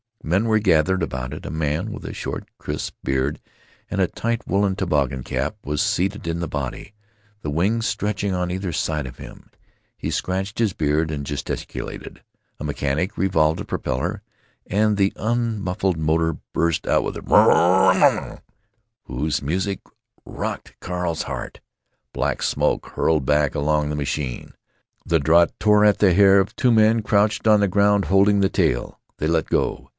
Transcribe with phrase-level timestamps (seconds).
[0.23, 1.45] Men were gathered about it.
[1.47, 3.39] A man with a short, crisp beard
[3.89, 6.93] and a tight woolen toboggan cap was seated in the body,
[7.41, 9.49] the wings stretching on either side of him.
[9.97, 12.23] He scratched his beard and gesticulated.
[12.59, 14.21] A mechanic revolved the propeller,
[14.67, 18.41] and the unmuffled motor burst out with a trrrrrrrr
[19.03, 19.81] whose music
[20.25, 21.61] rocked Carl's heart.
[22.13, 24.53] Black smoke hurled back along the machine.
[25.05, 28.49] The draught tore at the hair of two men crouched on the ground holding the
[28.49, 28.99] tail.
[29.17, 29.89] They let go.